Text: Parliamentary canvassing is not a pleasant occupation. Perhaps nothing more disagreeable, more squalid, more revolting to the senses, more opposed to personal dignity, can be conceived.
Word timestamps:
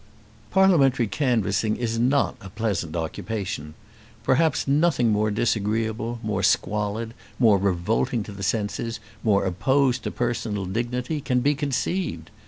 Parliamentary 0.49 1.05
canvassing 1.05 1.75
is 1.75 1.99
not 1.99 2.35
a 2.41 2.49
pleasant 2.49 2.95
occupation. 2.95 3.75
Perhaps 4.23 4.67
nothing 4.67 5.11
more 5.11 5.29
disagreeable, 5.29 6.17
more 6.23 6.41
squalid, 6.41 7.13
more 7.37 7.59
revolting 7.59 8.23
to 8.23 8.31
the 8.31 8.41
senses, 8.41 8.99
more 9.23 9.45
opposed 9.45 10.01
to 10.01 10.09
personal 10.09 10.65
dignity, 10.65 11.21
can 11.21 11.41
be 11.41 11.53
conceived. 11.53 12.31